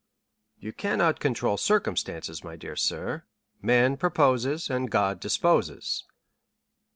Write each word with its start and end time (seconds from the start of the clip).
"You 0.57 0.73
cannot 0.73 1.19
control 1.19 1.57
circumstances, 1.57 2.43
my 2.43 2.55
dear 2.55 2.75
sir; 2.75 3.25
'man 3.61 3.97
proposes, 3.97 4.67
and 4.67 4.89
God 4.89 5.19
disposes. 5.19 6.05